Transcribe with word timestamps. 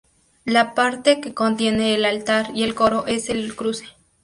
La 0.45 0.73
parte 0.73 1.21
que 1.21 1.35
contiene 1.35 1.93
el 1.93 2.05
altar 2.05 2.49
y 2.55 2.63
el 2.63 2.73
coro 2.73 3.05
es 3.05 3.29
el 3.29 3.55
cruce. 3.55 3.85